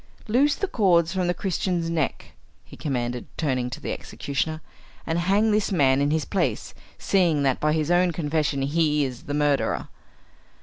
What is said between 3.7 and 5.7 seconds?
the executioner, "and hang